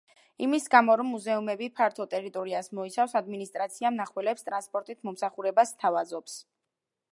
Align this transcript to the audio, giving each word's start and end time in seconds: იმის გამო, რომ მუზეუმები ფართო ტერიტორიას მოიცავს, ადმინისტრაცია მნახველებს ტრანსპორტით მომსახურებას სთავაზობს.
იმის 0.43 0.63
გამო, 0.75 0.93
რომ 1.01 1.11
მუზეუმები 1.15 1.67
ფართო 1.81 2.07
ტერიტორიას 2.13 2.71
მოიცავს, 2.79 3.13
ადმინისტრაცია 3.21 3.93
მნახველებს 3.99 4.49
ტრანსპორტით 4.49 5.05
მომსახურებას 5.11 5.75
სთავაზობს. 5.77 6.43